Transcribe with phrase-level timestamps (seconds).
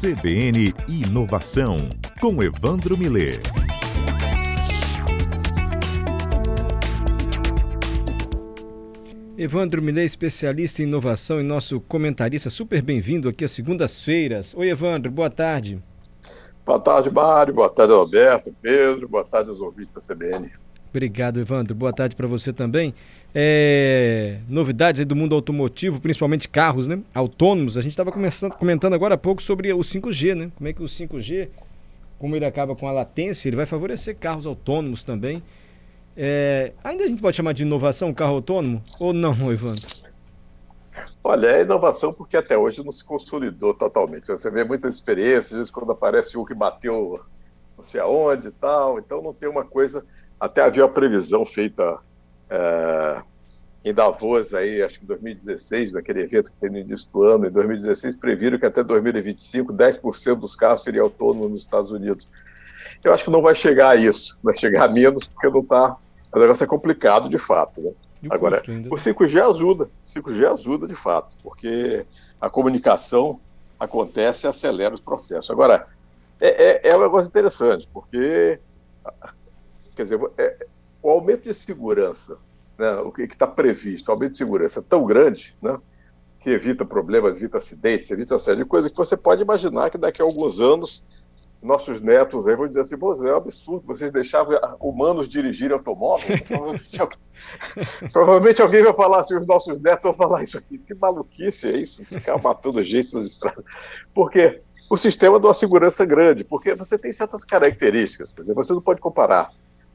[0.00, 1.76] CBN Inovação,
[2.22, 3.38] com Evandro Miller.
[9.36, 14.54] Evandro Miller, especialista em inovação e nosso comentarista, super bem-vindo aqui às segundas-feiras.
[14.54, 15.82] Oi, Evandro, boa tarde.
[16.64, 17.52] Boa tarde, Mário.
[17.52, 19.06] Boa tarde, Roberto, Pedro.
[19.06, 20.50] Boa tarde aos ouvintes da CBN.
[20.88, 21.74] Obrigado, Evandro.
[21.74, 22.94] Boa tarde para você também.
[23.34, 27.00] É, novidades do mundo automotivo, principalmente carros né?
[27.14, 27.78] autônomos.
[27.78, 30.50] A gente estava comentando agora há pouco sobre o 5G, né?
[30.56, 31.48] Como é que o 5G,
[32.18, 35.42] como ele acaba com a latência, ele vai favorecer carros autônomos também.
[36.16, 39.86] É, ainda a gente pode chamar de inovação carro autônomo ou não, Evandro?
[41.22, 44.26] Olha, é inovação porque até hoje não se consolidou totalmente.
[44.26, 47.20] Você vê muitas experiências, às vezes quando aparece um que bateu
[47.76, 50.04] não sei aonde e tal, então não tem uma coisa.
[50.38, 51.98] Até havia uma previsão feita
[52.48, 53.22] é,
[53.82, 57.46] em Davos, aí, acho que em 2016, naquele evento que tem no início do ano,
[57.46, 62.28] em 2016, previram que até 2025, 10% dos carros seriam autônomos nos Estados Unidos.
[63.02, 65.96] Eu acho que não vai chegar a isso, vai chegar a menos, porque não está.
[66.34, 67.80] O negócio é complicado de fato.
[67.80, 67.92] Né?
[68.28, 72.04] Agora, o 5G ajuda, o 5G ajuda de fato, porque
[72.38, 73.40] a comunicação
[73.78, 75.50] acontece e acelera os processos.
[75.50, 75.86] Agora,
[76.38, 78.60] é, é, é um negócio interessante, porque
[79.96, 80.66] quer dizer, é,
[81.02, 82.36] o aumento de segurança,
[82.80, 85.78] né, o que está previsto, o aumento de segurança é tão grande, né,
[86.40, 89.98] que evita problemas, evita acidentes, evita uma série de coisas que você pode imaginar que
[89.98, 91.02] daqui a alguns anos
[91.62, 96.40] nossos netos aí vão dizer assim, é um absurdo, vocês deixavam humanos dirigirem automóveis?
[96.48, 97.18] provavelmente, alguém,
[98.10, 101.76] provavelmente, alguém, vai falar assim, os nossos netos vão falar isso aqui, que maluquice é
[101.76, 103.62] isso, ficar matando gente nas estradas.
[104.14, 108.72] Porque o sistema de uma segurança grande, porque você tem certas características, por exemplo, você
[108.72, 109.50] não pode comparar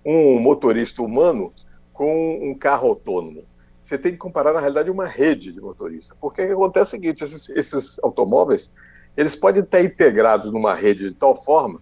[0.05, 1.51] um motorista humano
[1.95, 3.43] com um carro autônomo.
[3.81, 6.15] Você tem que comparar, na realidade, uma rede de motorista.
[6.19, 8.71] Porque acontece é o seguinte, esses, esses automóveis,
[9.15, 11.81] eles podem estar integrados numa rede de tal forma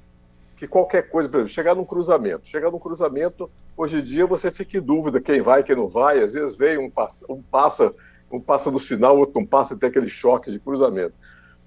[0.55, 2.47] que qualquer coisa, por exemplo, chegar num cruzamento.
[2.47, 6.21] Chegar num cruzamento, hoje em dia você fica em dúvida quem vai, quem não vai.
[6.21, 7.93] Às vezes vem um passa, um passa,
[8.31, 11.15] um passa do sinal, outro não passa, tem aquele choque de cruzamento.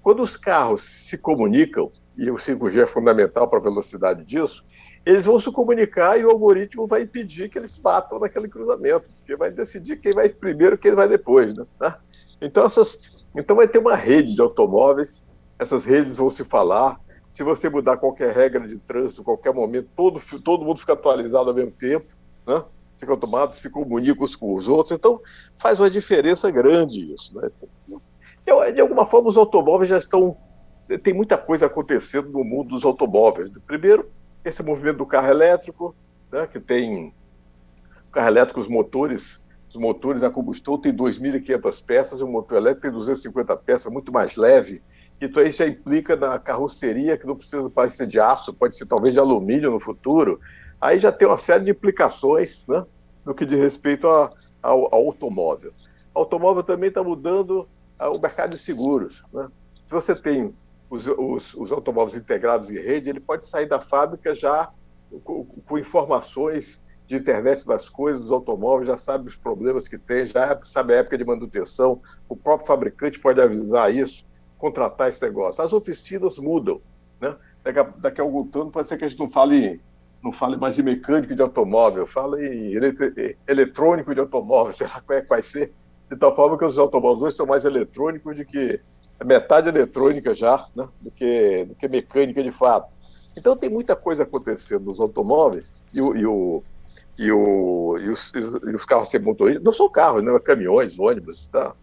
[0.02, 4.64] Quando os carros se comunicam, e o 5G é fundamental para a velocidade disso,
[5.04, 9.36] eles vão se comunicar e o algoritmo vai impedir que eles batam naquele cruzamento, porque
[9.36, 11.54] vai decidir quem vai primeiro e quem vai depois.
[11.54, 11.64] Né?
[11.78, 12.00] Tá?
[12.40, 12.98] Então, essas,
[13.34, 15.24] então vai ter uma rede de automóveis,
[15.58, 17.00] essas redes vão se falar.
[17.30, 21.54] Se você mudar qualquer regra de trânsito, qualquer momento, todo, todo mundo fica atualizado ao
[21.54, 22.06] mesmo tempo,
[22.46, 22.64] né?
[22.98, 24.96] fica automático, se comunica uns com os outros.
[24.96, 25.20] Então,
[25.58, 27.34] faz uma diferença grande isso.
[27.38, 27.50] Né?
[28.72, 30.36] De alguma forma, os automóveis já estão.
[31.02, 33.50] Tem muita coisa acontecendo no mundo dos automóveis.
[33.66, 34.08] Primeiro,
[34.44, 35.94] esse movimento do carro elétrico,
[36.30, 37.12] né, que tem
[38.12, 42.90] carro elétrico, os motores, os motores a combustão tem 2.500 peças, o motor elétrico tem
[42.90, 44.80] 250 peças, muito mais leve.
[45.20, 48.86] Então isso já implica na carroceria que não precisa mais ser de aço, pode ser
[48.86, 50.40] talvez de alumínio no futuro.
[50.80, 52.84] Aí já tem uma série de implicações, né,
[53.24, 54.32] no que diz respeito a,
[54.62, 55.72] ao, ao automóvel.
[56.14, 57.68] O automóvel também está mudando
[57.98, 59.24] ah, o mercado de seguros.
[59.32, 59.48] Né?
[59.84, 60.54] Se você tem
[60.88, 64.70] os, os, os, automóveis integrados em rede, ele pode sair da fábrica já
[65.24, 70.24] com, com, informações de internet das coisas, dos automóveis, já sabe os problemas que tem,
[70.24, 74.24] já sabe a época de manutenção, o próprio fabricante pode avisar isso,
[74.58, 75.62] contratar esse negócio.
[75.62, 76.80] As oficinas mudam,
[77.20, 77.36] né?
[77.62, 79.80] Daqui a, daqui a algum tempo pode ser que a gente não fale,
[80.22, 82.72] não fale mais em mecânico de automóvel, fale em
[83.46, 85.72] eletrônico de automóvel, sei lá qual é que vai ser,
[86.10, 88.80] de tal forma que os automóveis hoje são mais eletrônicos do que
[89.24, 92.88] metade eletrônica já, né, do, que, do que mecânica de fato.
[93.36, 96.62] Então tem muita coisa acontecendo nos automóveis e, o, e, o,
[97.18, 101.46] e, o, e, os, e os, carros sem motorista, não são carros, né, caminhões, ônibus,
[101.48, 101.74] tá?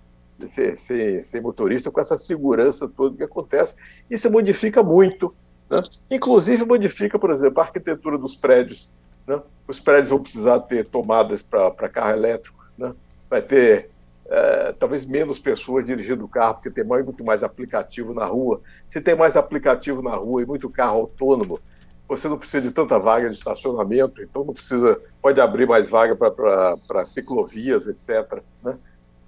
[0.47, 3.75] sem, sem, sem motorista, com essa segurança toda que acontece.
[4.09, 5.33] Isso modifica muito,
[5.69, 5.81] né?
[6.09, 8.89] inclusive modifica, por exemplo, a arquitetura dos prédios.
[9.27, 9.41] Né?
[9.67, 12.93] Os prédios vão precisar ter tomadas para carro elétrico, né?
[13.29, 13.89] vai ter
[14.29, 18.61] é, talvez menos pessoas dirigindo o carro, porque tem muito mais aplicativo na rua.
[18.89, 21.59] Se tem mais aplicativo na rua e muito carro autônomo,
[22.07, 26.15] você não precisa de tanta vaga de estacionamento, então não precisa, pode abrir mais vaga
[26.15, 28.41] para ciclovias, etc.
[28.63, 28.77] Né?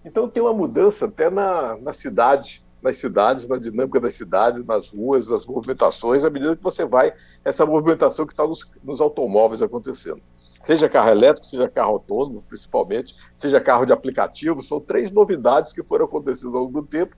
[0.03, 4.89] Então tem uma mudança até na, na cidade, nas cidades, na dinâmica das cidades, nas
[4.89, 7.13] ruas, nas movimentações, à medida que você vai,
[7.43, 10.21] essa movimentação que está nos, nos automóveis acontecendo
[10.65, 15.83] seja carro elétrico, seja carro autônomo, principalmente, seja carro de aplicativo, são três novidades que
[15.83, 17.15] foram acontecendo ao longo do tempo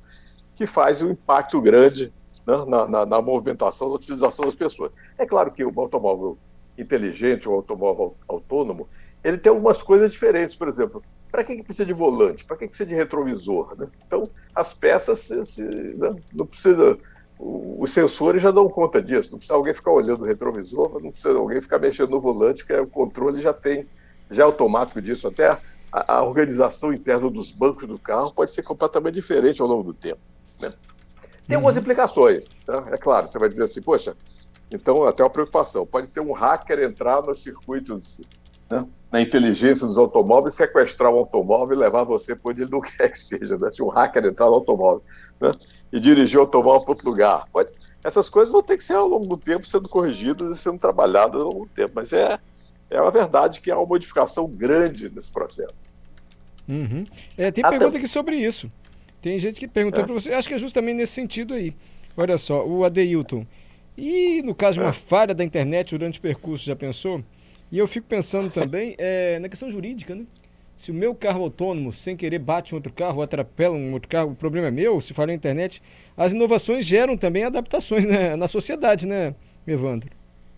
[0.56, 2.12] que fazem um impacto grande
[2.46, 4.92] né, na, na, na, movimentação, na utilização das pessoas.
[5.18, 6.38] É claro que o automóvel
[6.78, 8.88] inteligente, o automóvel autônomo,
[9.24, 12.44] ele tem algumas coisas diferentes, por exemplo, para que, que precisa de volante?
[12.44, 13.76] Para que, que precisa de retrovisor?
[13.78, 13.88] Né?
[14.06, 16.98] Então, as peças se, se, né, não precisa
[17.88, 19.32] os sensores já dão conta disso.
[19.32, 22.74] Não precisa alguém ficar olhando o retrovisor, não precisa alguém ficar mexendo no volante, que
[22.74, 23.88] o controle já tem,
[24.30, 25.28] já é automático disso.
[25.28, 25.50] Até
[25.92, 29.94] a, a organização interna dos bancos do carro pode ser completamente diferente ao longo do
[29.94, 30.20] tempo.
[30.60, 30.74] Né?
[31.48, 31.56] Tem uhum.
[31.56, 32.50] algumas implicações.
[32.66, 32.86] Tá?
[32.92, 34.16] É claro, você vai dizer assim, poxa,
[34.72, 35.86] então até uma preocupação.
[35.86, 38.22] Pode ter um hacker entrar nos circuitos,
[38.70, 42.82] né, na inteligência dos automóveis, sequestrar um automóvel e levar você para onde ele não
[42.82, 43.58] quer que seja.
[43.58, 43.70] Né?
[43.70, 45.04] Se um hacker entrar no automóvel
[45.40, 45.54] né,
[45.92, 47.46] e dirigir o automóvel para outro lugar.
[47.52, 47.72] Pode...
[48.04, 51.40] Essas coisas vão ter que ser ao longo do tempo sendo corrigidas e sendo trabalhadas
[51.40, 51.94] ao longo do tempo.
[51.96, 52.40] Mas é,
[52.90, 55.76] é uma verdade que há uma modificação grande nesse processo.
[56.68, 57.06] Uhum.
[57.38, 57.78] É, tem Até...
[57.78, 58.70] pergunta aqui sobre isso.
[59.22, 60.06] Tem gente que perguntou é.
[60.06, 60.32] para você.
[60.34, 61.74] Acho que é justamente nesse sentido aí.
[62.16, 63.46] Olha só, o Adeilton.
[63.98, 64.94] E no caso de uma é.
[64.94, 67.24] falha da internet durante o percurso, já pensou?
[67.72, 70.26] E eu fico pensando também é, na questão jurídica, né?
[70.78, 74.32] Se o meu carro autônomo, sem querer, bate um outro carro, atropela um outro carro,
[74.32, 75.82] o problema é meu, se falha a internet.
[76.16, 78.36] As inovações geram também adaptações né?
[78.36, 79.34] na sociedade, né,
[79.66, 80.10] Evandro?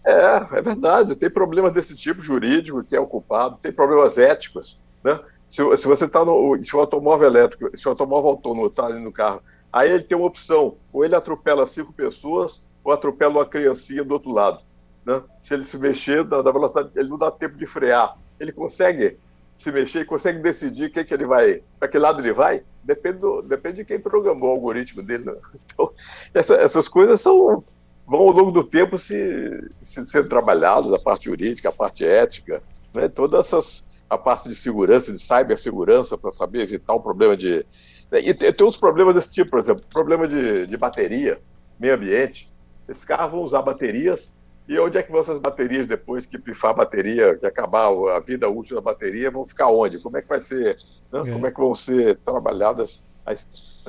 [0.05, 1.15] É, é verdade.
[1.15, 5.19] Tem problemas desse tipo jurídico que é ocupado, tem problemas éticos, né?
[5.47, 6.63] Se, se você está no.
[6.63, 9.41] Se o automóvel elétrico, se o automóvel autônomo está ali no carro,
[9.73, 14.13] aí ele tem uma opção: ou ele atropela cinco pessoas, ou atropela uma criancinha do
[14.13, 14.61] outro lado.
[15.05, 15.21] Né?
[15.41, 18.17] Se ele se mexer da, velocidade, ele não dá tempo de frear.
[18.39, 19.17] Ele consegue
[19.57, 23.41] se mexer, consegue decidir que, que ele vai, para que lado ele vai, depende, do,
[23.41, 25.25] depende de quem programou o algoritmo dele.
[25.25, 25.35] Né?
[25.73, 25.91] Então,
[26.33, 27.63] essa, essas coisas são,
[28.07, 32.63] vão ao longo do tempo se, se sendo trabalhadas, a parte jurídica, a parte ética,
[32.93, 33.09] né?
[33.09, 37.65] todas essas, a parte de segurança, de cibersegurança, para saber evitar um problema de.
[38.11, 41.39] E tem, tem problemas desse tipo, por exemplo, problema de, de bateria,
[41.79, 42.51] meio ambiente.
[42.87, 44.33] Esses carros vão usar baterias
[44.69, 48.19] e onde é que vão essas baterias depois que pifar a bateria, que acabar a
[48.19, 49.97] vida útil da bateria, vão ficar onde?
[49.97, 50.77] Como é que vai ser,
[51.11, 51.21] né?
[51.25, 51.31] é.
[51.31, 53.33] como é que vão ser trabalhadas a,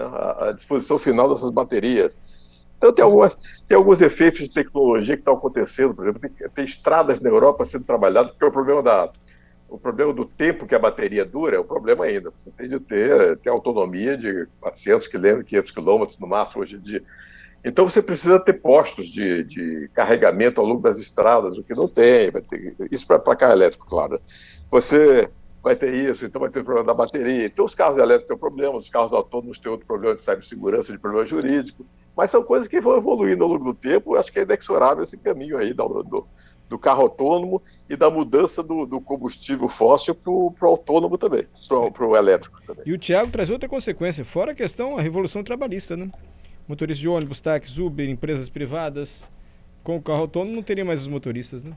[0.01, 2.17] a, a, disposição final dessas baterias?
[2.79, 3.37] Então tem, algumas,
[3.69, 7.67] tem alguns efeitos de tecnologia que estão acontecendo, por exemplo, tem, tem estradas na Europa
[7.67, 9.13] sendo trabalhadas, porque o problema da
[9.69, 12.33] o problema do tempo que a bateria dura é o problema ainda.
[12.37, 16.81] Você tem de ter, ter autonomia de 400 km, 500 km no máximo hoje em
[16.81, 17.05] dia.
[17.65, 21.87] Então você precisa ter postos de, de carregamento ao longo das estradas, o que não
[21.87, 22.33] tem.
[22.33, 24.19] Ter, isso para carro elétrico, claro.
[24.71, 25.31] Você
[25.63, 27.45] vai ter isso, então vai ter o problema da bateria.
[27.45, 30.99] Então os carros elétricos têm problemas, os carros autônomos têm outro problema de cibersegurança, de
[30.99, 31.85] problema jurídico.
[32.17, 34.17] Mas são coisas que vão evoluindo ao longo do tempo.
[34.17, 36.27] Acho que é inexorável esse caminho aí do, do,
[36.69, 42.07] do carro autônomo e da mudança do, do combustível fóssil para o autônomo também, para
[42.07, 42.85] o elétrico também.
[42.87, 46.11] E o Tiago traz outra consequência, fora a questão, a revolução trabalhista, né?
[46.71, 49.29] Motoristas de ônibus, táxis, Uber, empresas privadas.
[49.83, 51.73] Com o carro autônomo não teria mais os motoristas, né?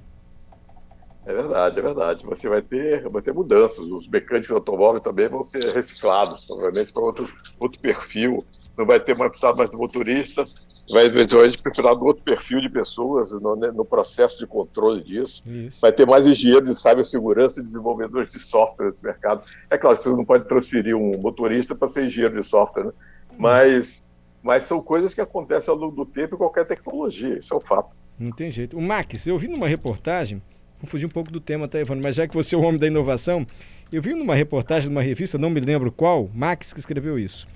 [1.26, 2.26] É verdade, é verdade.
[2.26, 3.80] Você vai ter, vai ter mudanças.
[3.80, 7.26] Os mecânicos de automóvel também vão ser reciclados, provavelmente para outro,
[7.60, 8.46] outro perfil.
[8.78, 10.46] Não vai ter mais precisar mais do motorista,
[10.92, 15.42] vai eventualmente precisar do outro perfil de pessoas no, né, no processo de controle disso.
[15.46, 15.80] Isso.
[15.82, 19.44] Vai ter mais engenheiros de cibersegurança e desenvolvedores de software nesse mercado.
[19.70, 22.92] É claro que você não pode transferir um motorista para ser engenheiro de software, né?
[23.38, 24.04] mas
[24.44, 27.62] mas são coisas que acontecem ao longo do tempo em qualquer tecnologia, isso é um
[27.62, 27.96] fato.
[28.20, 28.78] Não tem jeito.
[28.78, 30.42] O Max, eu vi numa reportagem,
[30.82, 32.78] vou fugir um pouco do tema, tá, Evandro, mas já que você é o homem
[32.78, 33.48] da inovação,
[33.92, 37.48] eu vi numa reportagem de uma revista, não me lembro qual, Max que escreveu isso,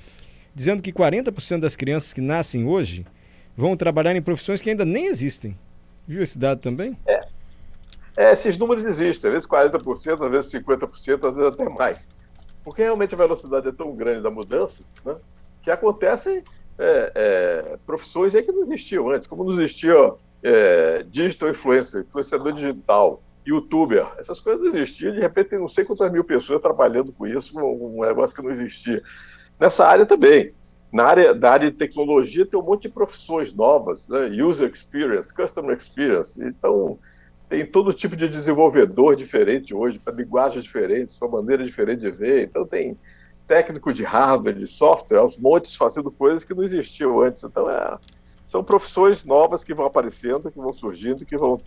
[0.56, 3.06] dizendo que 40% das crianças que nascem hoje
[3.56, 5.58] vão trabalhar em profissões que ainda nem existem.
[6.08, 6.98] Viu esse dado também?
[7.06, 7.28] É.
[8.16, 12.10] é esses números existem, às vezes 40%, às vezes 50%, às vezes até mais.
[12.64, 15.16] Porque realmente a velocidade é tão grande da mudança, né,
[15.62, 16.44] que acontece
[16.78, 22.54] é, é, profissões aí que não existiam antes, como não existia é, digital influencer, influenciador
[22.54, 27.12] digital, youtuber, essas coisas não existiam, de repente tem não sei quantas mil pessoas trabalhando
[27.14, 29.02] com isso, um, um negócio que não existia.
[29.60, 30.54] Nessa área também.
[30.92, 34.28] Na área, da área de tecnologia tem um monte de profissões novas, né?
[34.42, 36.42] user experience, customer experience.
[36.42, 36.98] Então,
[37.50, 42.44] tem todo tipo de desenvolvedor diferente hoje, para linguagens diferentes, para maneira diferente de ver.
[42.44, 42.98] Então, tem,
[43.48, 47.44] técnico de hardware, de software, aos montes fazendo coisas que não existiam antes.
[47.44, 47.98] Então, é,
[48.46, 51.60] são profissões novas que vão aparecendo, que vão surgindo que vão,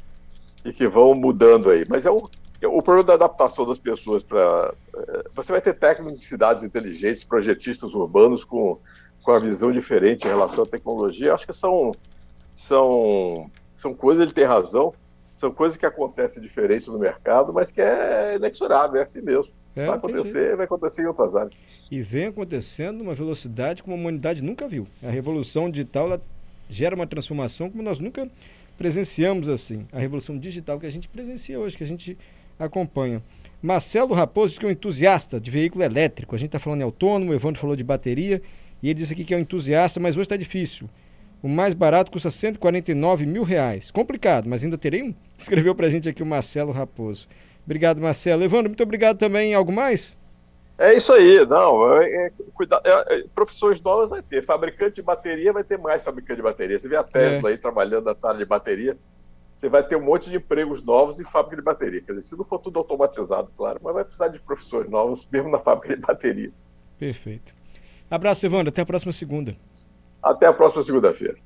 [0.65, 1.85] e que vão mudando aí.
[1.89, 2.29] Mas é o,
[2.61, 4.75] é o problema da adaptação das pessoas para.
[4.97, 8.79] É, você vai ter técnicos de cidades inteligentes, projetistas urbanos com,
[9.23, 11.35] com a visão diferente em relação à tecnologia.
[11.35, 11.93] Acho que são,
[12.57, 14.93] são, são coisas, ele tem razão,
[15.39, 19.53] são coisas que acontecem diferente no mercado, mas que é inexorável, é assim mesmo.
[19.75, 21.55] É, vai acontecer, vai acontecer em outras áreas.
[21.91, 24.87] E vem acontecendo numa velocidade como a humanidade nunca viu.
[25.03, 26.21] A revolução digital
[26.69, 28.29] gera uma transformação como nós nunca
[28.79, 29.87] presenciamos assim.
[29.93, 32.17] A revolução digital que a gente presencia hoje, que a gente
[32.59, 33.23] acompanha.
[33.63, 36.35] Marcelo Raposo que é um entusiasta de veículo elétrico.
[36.35, 38.41] A gente está falando em autônomo, o Evandro falou de bateria,
[38.83, 40.89] e ele disse aqui que é um entusiasta, mas hoje está difícil.
[41.43, 43.91] O mais barato custa 149 mil reais.
[43.91, 45.15] Complicado, mas ainda terei um?
[45.37, 47.27] Escreveu pra gente aqui o Marcelo Raposo.
[47.65, 48.43] Obrigado, Marcelo.
[48.43, 49.55] Evandro, muito obrigado também.
[49.55, 50.17] Algo mais?
[50.81, 51.95] É isso aí, não.
[51.99, 54.43] É, é, cuida, é, é, profissões novas vai ter.
[54.47, 56.81] Fabricante de bateria vai ter mais fabricante de bateria.
[56.81, 57.53] Você vê a Tesla é.
[57.53, 58.97] aí trabalhando nessa área de bateria.
[59.55, 62.01] Você vai ter um monte de empregos novos em fábrica de bateria.
[62.01, 65.51] Quer dizer, se não for tudo automatizado, claro, mas vai precisar de profissões novas, mesmo
[65.51, 66.51] na fábrica de bateria.
[66.99, 67.53] Perfeito.
[68.11, 68.71] Abraço, Evandro.
[68.71, 69.55] Até a próxima segunda.
[70.23, 71.37] Até a próxima segunda-feira.